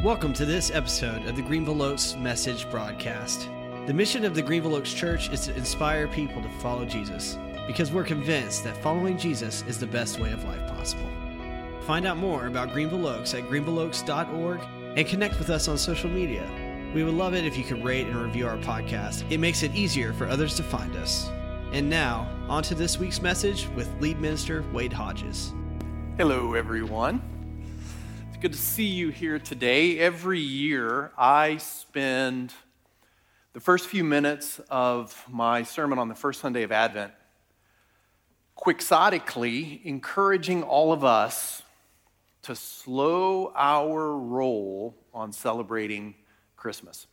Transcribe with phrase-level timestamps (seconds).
[0.00, 3.48] Welcome to this episode of the Greenville Oaks Message Broadcast.
[3.86, 7.92] The mission of the Greenville Oaks Church is to inspire people to follow Jesus because
[7.92, 11.08] we're convinced that following Jesus is the best way of life possible.
[11.82, 14.60] Find out more about Greenville Oaks at greenvilleoaks.org
[14.96, 16.50] and connect with us on social media.
[16.94, 19.30] We would love it if you could rate and review our podcast.
[19.30, 21.28] It makes it easier for others to find us.
[21.72, 25.52] And now, on to this week's message with lead minister Wade Hodges.
[26.16, 27.31] Hello, everyone.
[28.42, 30.00] Good to see you here today.
[30.00, 32.52] Every year, I spend
[33.52, 37.12] the first few minutes of my sermon on the first Sunday of Advent
[38.56, 41.62] quixotically encouraging all of us
[42.42, 46.16] to slow our roll on celebrating
[46.56, 47.06] Christmas.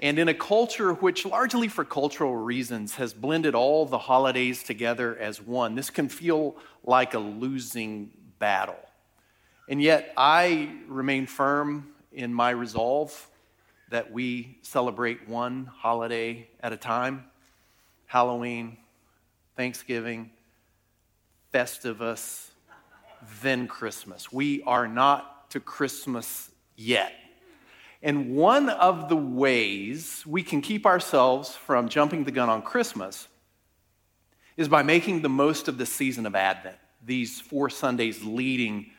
[0.00, 5.14] And in a culture which, largely for cultural reasons, has blended all the holidays together
[5.14, 8.78] as one, this can feel like a losing battle.
[9.68, 13.28] And yet, I remain firm in my resolve
[13.90, 17.24] that we celebrate one holiday at a time
[18.06, 18.76] Halloween,
[19.56, 20.30] Thanksgiving,
[21.52, 22.50] Festivus,
[23.42, 24.32] then Christmas.
[24.32, 27.12] We are not to Christmas yet.
[28.02, 33.28] And one of the ways we can keep ourselves from jumping the gun on Christmas
[34.56, 38.90] is by making the most of the season of Advent, these four Sundays leading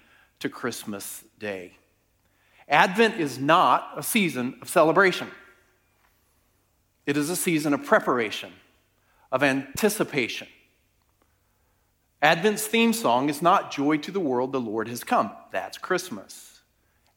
[0.43, 1.77] to Christmas Day.
[2.67, 5.29] Advent is not a season of celebration,
[7.05, 8.51] it is a season of preparation,
[9.31, 10.49] of anticipation.
[12.21, 15.31] Advent's theme song is not Joy to the World, the Lord has come.
[15.53, 16.59] That's Christmas.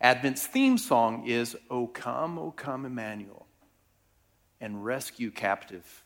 [0.01, 3.47] Advent's theme song is O come, O come, Emmanuel,
[4.61, 6.05] and rescue captive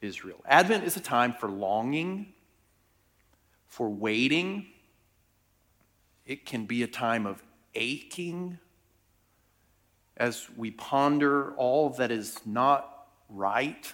[0.00, 0.42] Israel.
[0.46, 2.32] Advent is a time for longing,
[3.66, 4.68] for waiting.
[6.24, 7.42] It can be a time of
[7.74, 8.58] aching
[10.16, 13.92] as we ponder all that is not right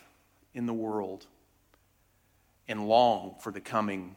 [0.52, 1.26] in the world
[2.66, 4.16] and long for the coming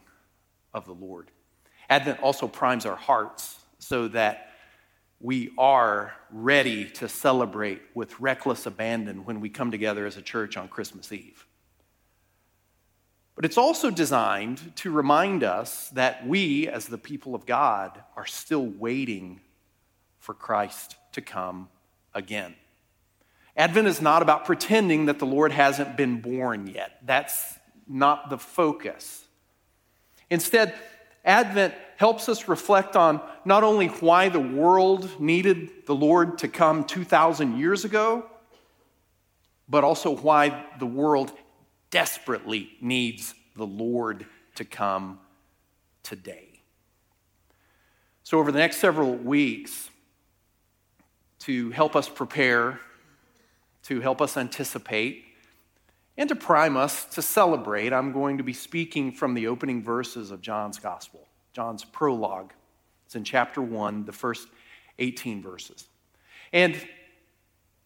[0.74, 1.30] of the Lord.
[1.88, 4.48] Advent also primes our hearts so that
[5.20, 10.56] we are ready to celebrate with reckless abandon when we come together as a church
[10.56, 11.46] on Christmas Eve.
[13.42, 18.24] But it's also designed to remind us that we, as the people of God, are
[18.24, 19.40] still waiting
[20.20, 21.68] for Christ to come
[22.14, 22.54] again.
[23.56, 27.00] Advent is not about pretending that the Lord hasn't been born yet.
[27.04, 27.58] That's
[27.88, 29.24] not the focus.
[30.30, 30.72] Instead,
[31.24, 36.84] Advent helps us reflect on not only why the world needed the Lord to come
[36.84, 38.24] 2,000 years ago,
[39.68, 41.32] but also why the world
[41.92, 44.26] desperately needs the Lord
[44.56, 45.20] to come
[46.02, 46.48] today.
[48.24, 49.90] So, over the next several weeks,
[51.40, 52.80] to help us prepare,
[53.84, 55.24] to help us anticipate,
[56.16, 60.30] and to prime us to celebrate, I'm going to be speaking from the opening verses
[60.30, 62.52] of John's Gospel, John's prologue.
[63.06, 64.48] It's in chapter 1, the first
[64.98, 65.88] 18 verses.
[66.52, 66.76] And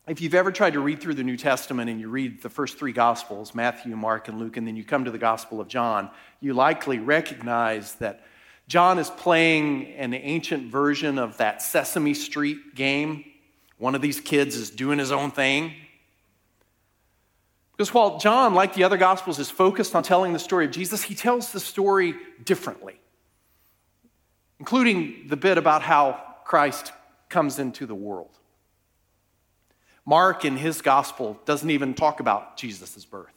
[0.06, 2.78] if you've ever tried to read through the New Testament and you read the first
[2.78, 6.10] three Gospels, Matthew, Mark, and Luke, and then you come to the Gospel of John,
[6.40, 8.24] you likely recognize that
[8.68, 13.24] John is playing an ancient version of that Sesame Street game.
[13.78, 15.74] One of these kids is doing his own thing,
[17.72, 21.02] because while John, like the other Gospels, is focused on telling the story of Jesus,
[21.02, 22.98] he tells the story differently,
[24.58, 26.92] including the bit about how Christ
[27.28, 28.30] comes into the world.
[30.06, 33.32] Mark, in his Gospel, doesn't even talk about Jesus' birth.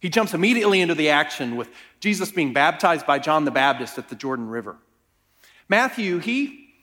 [0.00, 4.10] He jumps immediately into the action with Jesus being baptized by John the Baptist at
[4.10, 4.76] the Jordan River.
[5.66, 6.74] Matthew, he,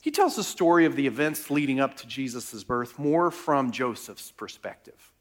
[0.00, 4.30] he tells the story of the events leading up to Jesus' birth more from Joseph's
[4.30, 5.12] perspective.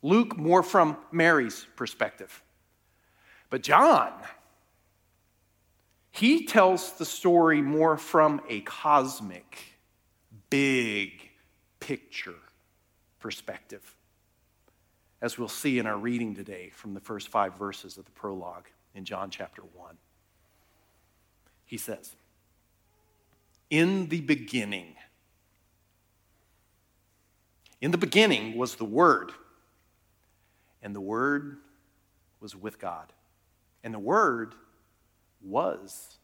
[0.00, 2.42] Luke more from Mary's perspective.
[3.50, 4.14] But John,
[6.10, 9.58] he tells the story more from a cosmic,
[10.48, 11.28] big
[11.80, 12.32] picture
[13.22, 13.96] perspective,
[15.22, 18.66] as we'll see in our reading today from the first five verses of the prologue
[18.94, 19.96] in John chapter 1.
[21.64, 22.14] He says,
[23.70, 24.96] In the beginning,
[27.80, 29.32] in the beginning was the Word
[30.82, 31.58] and the Word
[32.40, 33.12] was with God.
[33.84, 34.54] And the Word
[35.42, 36.18] was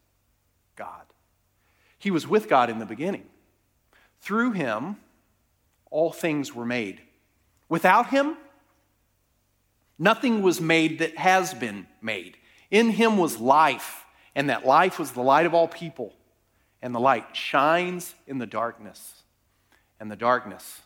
[0.76, 1.06] God.
[1.98, 3.26] He was with God in the beginning.
[4.20, 4.96] Through him,
[5.90, 7.00] all things were made.
[7.68, 8.36] Without him,
[9.98, 12.36] nothing was made that has been made.
[12.70, 14.04] In him was life,
[14.34, 16.14] and that life was the light of all people.
[16.80, 19.22] And the light shines in the darkness,
[19.98, 20.80] and the darkness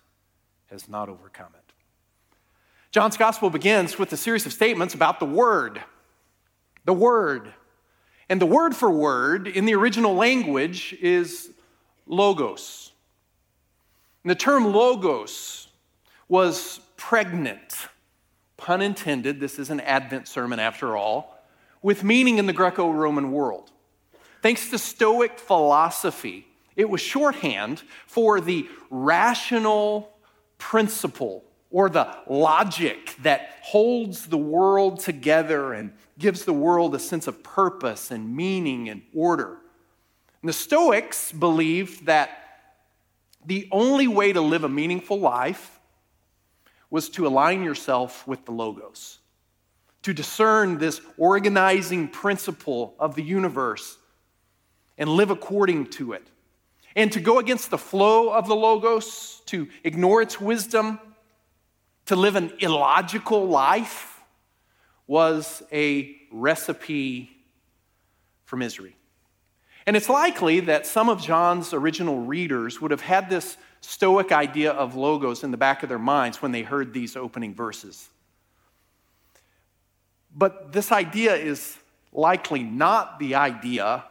[0.70, 1.72] has not overcome it.
[2.90, 5.82] John's gospel begins with a series of statements about the Word.
[6.84, 7.52] The Word.
[8.28, 11.50] And the word for word in the original language is
[12.06, 12.91] logos.
[14.24, 15.68] And the term logos
[16.28, 17.88] was pregnant,
[18.56, 21.44] pun intended, this is an Advent sermon after all,
[21.82, 23.72] with meaning in the Greco Roman world.
[24.40, 26.46] Thanks to Stoic philosophy,
[26.76, 30.12] it was shorthand for the rational
[30.58, 37.26] principle or the logic that holds the world together and gives the world a sense
[37.26, 39.58] of purpose and meaning and order.
[40.40, 42.41] And the Stoics believed that
[43.44, 45.80] the only way to live a meaningful life
[46.90, 49.18] was to align yourself with the Logos,
[50.02, 53.96] to discern this organizing principle of the universe
[54.98, 56.26] and live according to it.
[56.94, 61.00] And to go against the flow of the Logos, to ignore its wisdom,
[62.06, 64.20] to live an illogical life
[65.06, 67.30] was a recipe
[68.44, 68.96] for misery.
[69.86, 74.70] And it's likely that some of John's original readers would have had this Stoic idea
[74.70, 78.08] of logos in the back of their minds when they heard these opening verses.
[80.34, 81.76] But this idea is
[82.12, 84.04] likely not the idea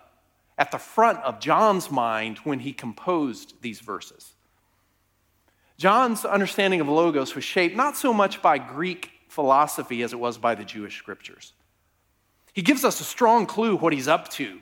[0.57, 4.33] at the front of John's mind when he composed these verses.
[5.77, 10.37] John's understanding of logos was shaped not so much by Greek philosophy as it was
[10.37, 11.53] by the Jewish scriptures.
[12.53, 14.59] He gives us a strong clue what he's up to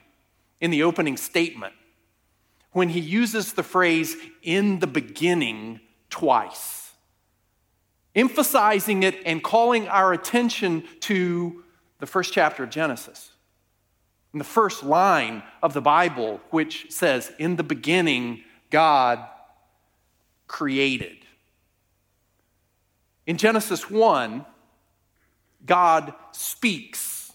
[0.62, 1.74] in the opening statement
[2.72, 5.80] when he uses the phrase in the beginning
[6.10, 6.92] twice,
[8.16, 11.64] emphasizing it and calling our attention to
[12.00, 13.32] the first chapter of Genesis.
[14.34, 19.28] In the first line of the Bible, which says, In the beginning, God
[20.48, 21.18] created.
[23.26, 24.46] In Genesis 1,
[25.66, 27.32] God speaks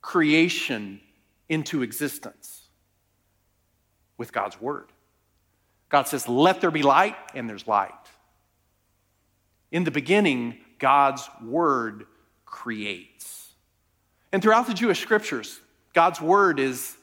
[0.00, 1.00] creation
[1.54, 2.68] into existence
[4.18, 4.90] with God's word.
[5.88, 7.92] God says, Let there be light, and there's light.
[9.70, 12.06] In the beginning, God's word
[12.44, 13.52] creates.
[14.32, 15.60] And throughout the Jewish scriptures,
[15.92, 16.96] God's word is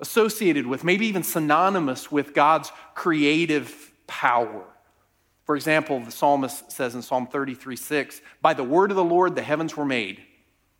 [0.00, 4.64] associated with, maybe even synonymous with God's creative power.
[5.44, 9.34] For example, the psalmist says in Psalm 33 6, By the word of the Lord
[9.34, 10.22] the heavens were made,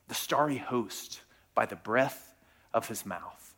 [0.08, 1.22] the starry host
[1.54, 2.27] by the breath
[2.72, 3.54] of his mouth.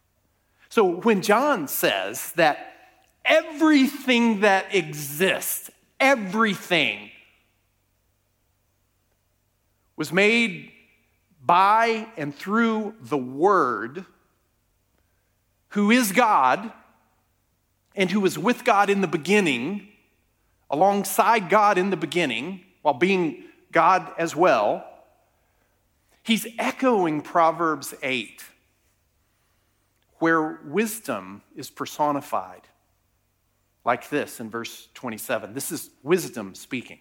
[0.68, 2.74] So when John says that
[3.24, 7.10] everything that exists, everything,
[9.96, 10.70] was made
[11.44, 14.04] by and through the Word,
[15.70, 16.72] who is God,
[17.94, 19.88] and who was with God in the beginning,
[20.70, 24.86] alongside God in the beginning, while being God as well,
[26.22, 28.42] he's echoing Proverbs 8,
[30.20, 32.69] where wisdom is personified
[33.84, 35.52] like this in verse 27.
[35.52, 37.00] This is wisdom speaking.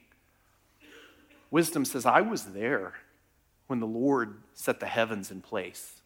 [1.52, 2.96] Wisdom says, I was there
[3.68, 6.00] when the Lord set the heavens in place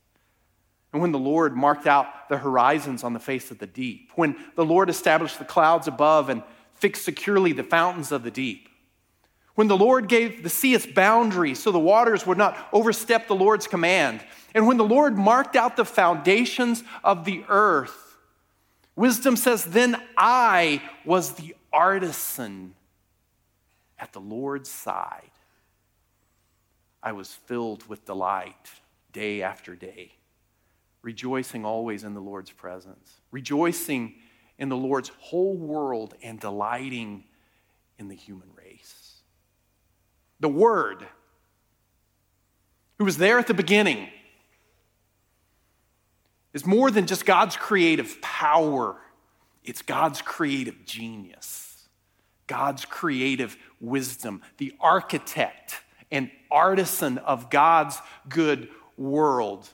[0.94, 4.36] and when the Lord marked out the horizons on the face of the deep, when
[4.56, 6.44] the Lord established the clouds above and
[6.75, 8.69] fixed securely the fountains of the deep,
[9.56, 13.36] when the Lord gave the sea its boundaries so the waters would not overstep the
[13.36, 18.18] Lord's command, and when the Lord marked out the foundations of the earth,
[18.95, 22.76] wisdom says, Then I was the artisan
[24.00, 25.31] at the Lord's side.
[27.02, 28.69] I was filled with delight
[29.12, 30.14] day after day
[31.04, 34.16] rejoicing always in the Lord's presence, rejoicing
[34.57, 37.26] in the Lord's whole world, and delighting
[38.00, 38.62] in the human race.
[40.44, 41.07] The Word,
[42.97, 44.09] who was there at the beginning,
[46.52, 48.97] is more than just God's creative power,
[49.64, 51.88] it's God's creative genius,
[52.45, 55.80] God's creative wisdom, the architect
[56.12, 57.97] and artisan of God's
[58.28, 59.69] good world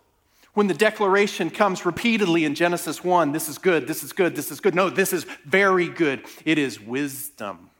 [0.54, 4.52] when the declaration comes repeatedly in Genesis 1 this is good, this is good, this
[4.52, 4.76] is good.
[4.76, 6.26] No, this is very good.
[6.46, 7.72] It is wisdom,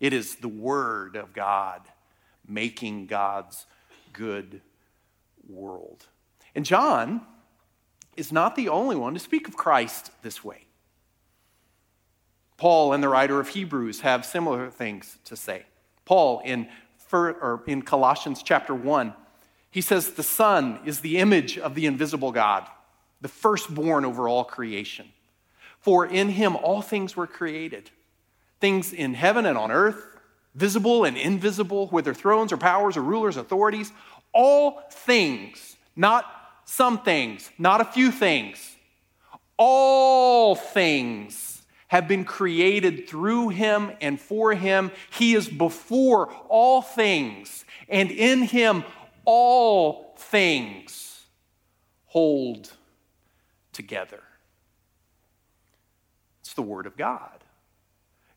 [0.00, 1.82] it is the Word of God
[2.46, 3.66] making God's
[4.12, 4.60] good
[5.48, 6.06] world.
[6.54, 7.22] And John
[8.16, 10.66] is not the only one to speak of Christ this way.
[12.56, 15.64] Paul and the writer of Hebrews have similar things to say.
[16.04, 16.68] Paul in,
[17.66, 19.14] in Colossians chapter 1
[19.72, 22.68] he says the Son is the image of the invisible God,
[23.22, 25.08] the firstborn over all creation.
[25.80, 27.90] For in him all things were created
[28.60, 30.11] things in heaven and on earth,
[30.54, 33.92] visible and invisible, whether thrones or powers or rulers, authorities,
[34.32, 36.24] all things, not
[36.64, 38.76] some things, not a few things,
[39.56, 44.90] all things have been created through him and for him.
[45.10, 48.84] He is before all things, and in him
[49.24, 51.26] all things
[52.06, 52.72] hold
[53.72, 54.22] together.
[56.40, 57.41] It's the Word of God.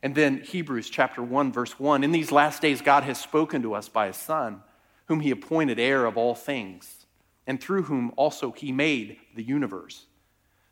[0.06, 3.74] And then Hebrews chapter 1, verse 1 In these last days, God has spoken to
[3.74, 4.62] us by His Son,
[5.08, 7.08] whom He appointed heir of all things,
[7.48, 10.06] and through whom also He made the universe.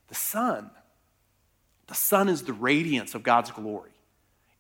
[0.09, 0.69] The Son,
[1.87, 3.93] the Son is the radiance of God's glory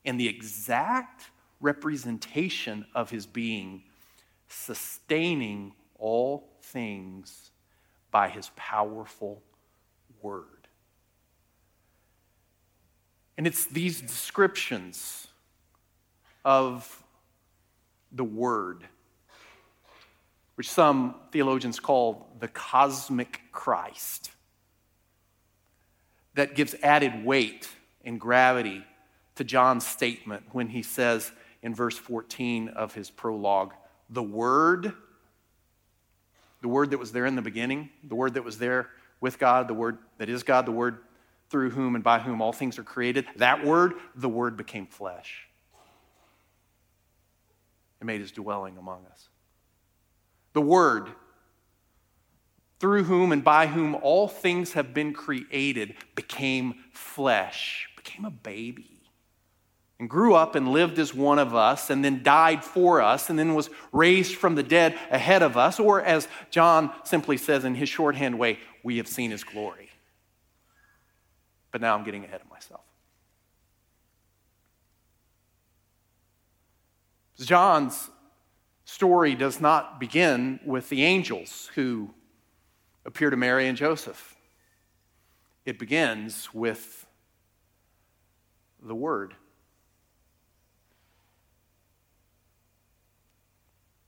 [0.05, 1.29] and the exact
[1.61, 3.83] representation of His being,
[4.47, 7.51] sustaining all things
[8.09, 9.43] by His powerful
[10.23, 10.52] word.
[13.37, 15.27] And it's these descriptions
[16.45, 17.03] of
[18.11, 18.83] the Word,
[20.55, 24.31] which some theologians call the cosmic Christ,
[26.35, 27.67] that gives added weight
[28.03, 28.83] and gravity
[29.35, 33.73] to John's statement when he says in verse 14 of his prologue,
[34.09, 34.93] the Word,
[36.61, 38.89] the Word that was there in the beginning, the Word that was there
[39.21, 40.99] with God, the Word that is God, the Word
[41.53, 45.47] through whom and by whom all things are created, that word, the word became flesh
[47.99, 49.29] and made his dwelling among us.
[50.53, 51.09] The word,
[52.79, 59.03] through whom and by whom all things have been created, became flesh, became a baby
[59.99, 63.37] and grew up and lived as one of us, and then died for us, and
[63.37, 67.75] then was raised from the dead ahead of us, or as John simply says in
[67.75, 69.92] his shorthand way, we have seen his glory.
[71.73, 72.85] But now I'm getting ahead of myself.
[77.39, 78.11] John's
[78.85, 82.13] story does not begin with the angels who
[83.05, 84.35] appear to Mary and Joseph.
[85.65, 87.07] It begins with
[88.79, 89.33] the Word,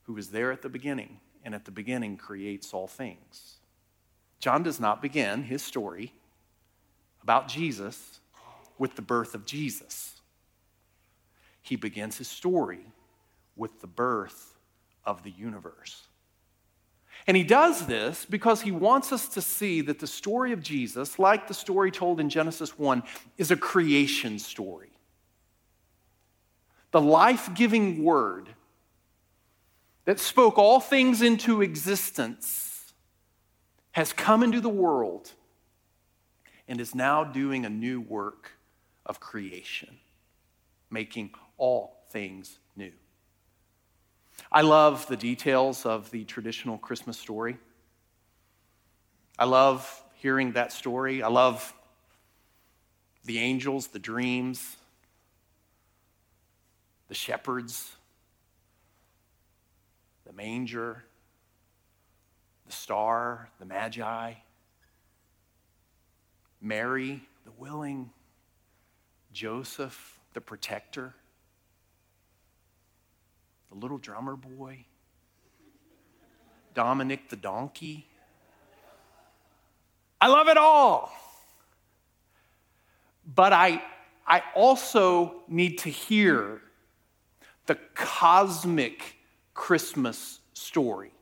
[0.04, 3.58] who was there at the beginning, and at the beginning creates all things.
[4.40, 6.14] John does not begin his story
[7.26, 8.20] about Jesus
[8.78, 10.22] with the birth of Jesus.
[11.64, 12.86] He begins his story
[13.56, 14.54] with the birth
[15.04, 16.04] of the universe.
[17.26, 21.18] And he does this because he wants us to see that the story of Jesus,
[21.18, 23.02] like the story told in Genesis 1,
[23.40, 24.92] is a creation story.
[26.92, 28.50] The life giving word
[30.04, 32.94] that spoke all things into existence
[33.94, 35.32] has come into the world
[36.68, 38.52] and is now doing a new work
[39.06, 39.98] of creation,
[40.90, 42.92] making all things new.
[44.52, 47.58] I love the details of the traditional Christmas story.
[49.38, 51.22] I love hearing that story.
[51.22, 51.74] I love
[53.26, 54.78] the angels, the dreams,
[57.08, 57.92] the shepherds,
[60.26, 61.04] the manger,
[62.66, 64.34] the star, the magi.
[66.66, 68.10] Mary, the willing,
[69.32, 71.14] Joseph, the protector,
[73.70, 74.84] the little drummer boy,
[76.74, 78.08] Dominic the donkey.
[80.20, 81.14] I love it all.
[83.36, 83.82] But I,
[84.26, 86.62] I also need to hear
[87.68, 89.18] the cosmic
[89.54, 91.15] Christmas story.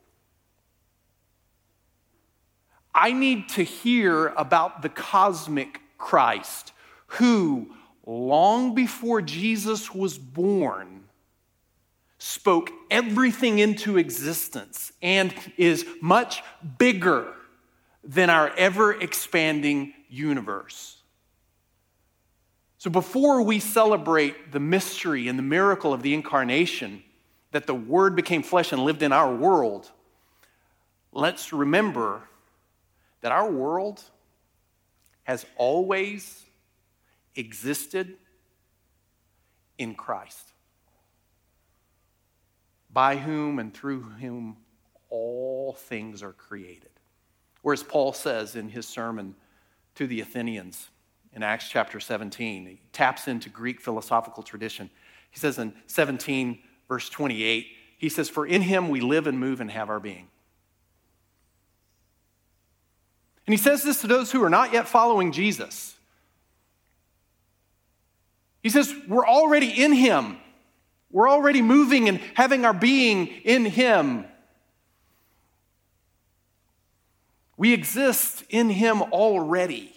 [2.95, 6.73] I need to hear about the cosmic Christ
[7.07, 7.71] who,
[8.05, 11.03] long before Jesus was born,
[12.17, 16.43] spoke everything into existence and is much
[16.77, 17.33] bigger
[18.03, 20.97] than our ever expanding universe.
[22.77, 27.01] So, before we celebrate the mystery and the miracle of the incarnation,
[27.51, 29.89] that the Word became flesh and lived in our world,
[31.13, 32.23] let's remember
[33.23, 34.03] that our world
[35.23, 36.43] has always
[37.37, 38.17] existed
[39.77, 40.51] in Christ,
[42.91, 44.57] by whom and through whom
[45.09, 46.89] all things are created.
[47.61, 49.35] Whereas Paul says in his sermon
[49.95, 50.89] to the Athenians
[51.31, 54.89] in Acts chapter 17, he taps into Greek philosophical tradition.
[55.31, 59.61] He says in 17, verse 28, he says, For in him we live and move
[59.61, 60.27] and have our being.
[63.45, 65.95] And he says this to those who are not yet following Jesus.
[68.61, 70.37] He says, We're already in Him.
[71.11, 74.25] We're already moving and having our being in Him.
[77.57, 79.93] We exist in Him already.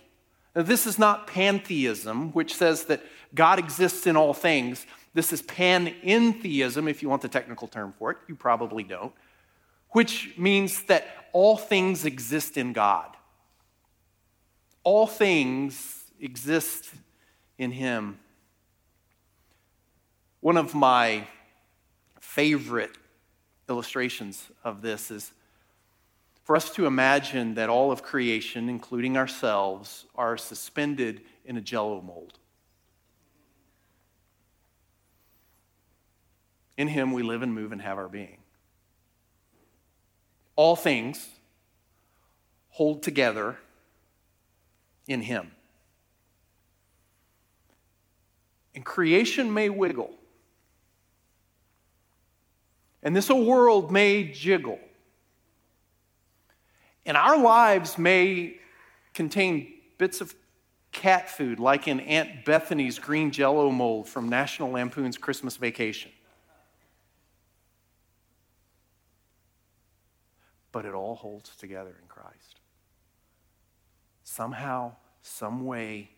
[0.55, 3.03] Now, this is not pantheism, which says that
[3.35, 4.87] God exists in all things.
[5.15, 8.19] This is panentheism, if you want the technical term for it.
[8.29, 9.13] You probably don't,
[9.91, 13.16] which means that all things exist in God.
[14.87, 16.91] All things exist
[17.59, 18.21] in Him.
[20.39, 21.27] One of my
[22.21, 22.97] favorite
[23.69, 25.33] illustrations of this is
[26.45, 32.01] for us to imagine that all of creation, including ourselves, are suspended in a jello
[32.01, 32.39] mold.
[36.77, 38.39] In Him we live and move and have our being.
[40.55, 41.29] All things
[42.69, 43.59] hold together
[45.07, 45.51] in Him.
[48.75, 50.15] And creation may wiggle,
[53.03, 54.79] and this world may jiggle.
[57.07, 58.59] And our lives may
[59.15, 60.35] contain bits of
[60.91, 66.11] cat food, like in Aunt Bethany's green jello mold from National Lampoon's Christmas Vacation.
[70.73, 72.56] But it all holds together in Christ.
[74.37, 76.11] Somehow, some way,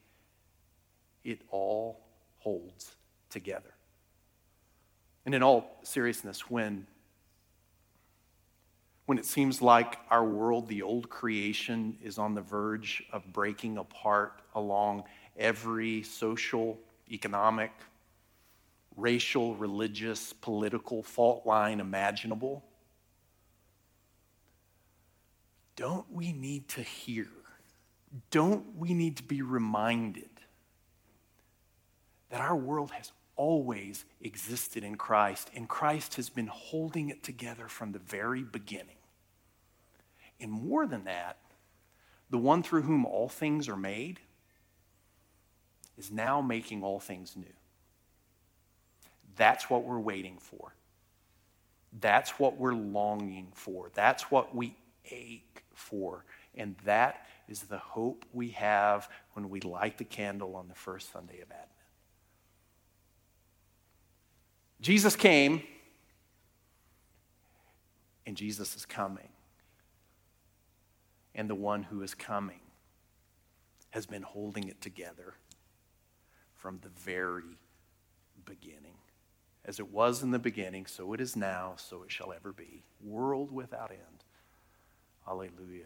[1.22, 2.00] it all
[2.38, 2.96] holds
[3.30, 3.72] together.
[5.24, 6.88] And in all seriousness, when
[9.06, 13.78] when it seems like our world, the old creation, is on the verge of breaking
[13.78, 15.04] apart along
[15.36, 16.76] every social,
[17.08, 17.70] economic,
[18.96, 22.64] racial, religious, political fault line imaginable,
[25.76, 27.28] don't we need to hear?
[28.30, 30.30] Don't we need to be reminded
[32.30, 37.68] that our world has always existed in Christ, and Christ has been holding it together
[37.68, 38.96] from the very beginning?
[40.40, 41.38] And more than that,
[42.30, 44.20] the one through whom all things are made
[45.96, 47.46] is now making all things new.
[49.36, 50.74] That's what we're waiting for.
[52.00, 53.90] That's what we're longing for.
[53.94, 54.76] That's what we
[55.10, 56.24] ache for.
[56.54, 61.12] And that is the hope we have when we light the candle on the first
[61.12, 61.68] Sunday of Advent.
[64.80, 65.62] Jesus came,
[68.26, 69.28] and Jesus is coming
[71.38, 72.58] and the one who is coming
[73.90, 75.34] has been holding it together
[76.52, 77.56] from the very
[78.44, 78.96] beginning.
[79.64, 82.82] As it was in the beginning, so it is now, so it shall ever be.
[83.00, 84.24] World without end.
[85.28, 85.84] Alleluia.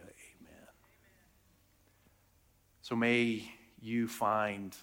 [2.83, 3.49] So may
[3.81, 4.75] you find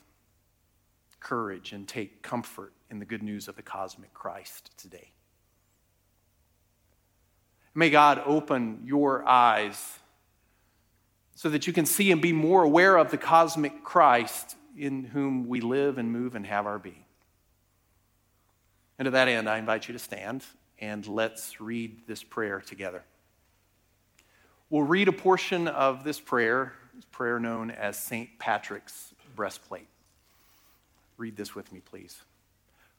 [1.20, 5.12] courage and take comfort in the good news of the cosmic Christ today.
[7.74, 9.98] May God open your eyes
[11.34, 15.46] so that you can see and be more aware of the cosmic Christ in whom
[15.46, 17.04] we live and move and have our being.
[18.98, 20.42] And to that end, I invite you to stand
[20.78, 23.04] and let's read this prayer together.
[24.70, 26.72] We'll read a portion of this prayer,
[27.04, 28.38] prayer known as St.
[28.38, 29.88] Patrick's breastplate.
[31.16, 32.20] Read this with me, please.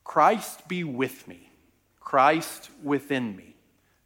[0.04, 1.52] Christ be with me,
[2.00, 3.56] Christ within me,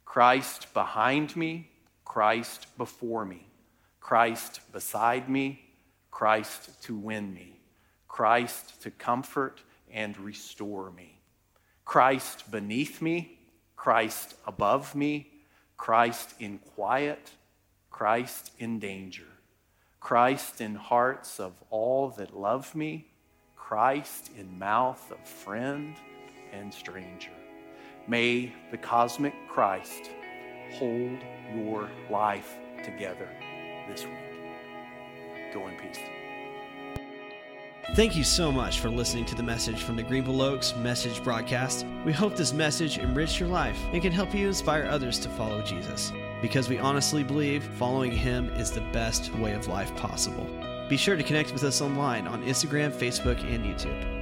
[0.04, 1.70] Christ behind me,
[2.04, 3.46] Christ before me.
[4.06, 5.60] Christ beside me,
[6.12, 7.58] Christ to win me,
[8.06, 9.60] Christ to comfort
[9.92, 11.18] and restore me,
[11.84, 13.36] Christ beneath me,
[13.74, 15.32] Christ above me,
[15.76, 17.32] Christ in quiet,
[17.90, 19.26] Christ in danger,
[20.06, 23.08] Christ in hearts of all that love me,
[23.56, 25.96] Christ in mouth of friend
[26.52, 27.32] and stranger.
[28.06, 30.10] May the cosmic Christ
[30.74, 31.18] hold
[31.52, 33.28] your life together
[33.88, 35.52] this week.
[35.52, 35.98] Go in peace.
[37.96, 41.84] Thank you so much for listening to the message from the Greenville Oaks Message Broadcast.
[42.04, 45.62] We hope this message enriched your life and can help you inspire others to follow
[45.62, 46.12] Jesus
[46.42, 50.46] because we honestly believe following Him is the best way of life possible.
[50.88, 54.15] Be sure to connect with us online on Instagram, Facebook, and YouTube.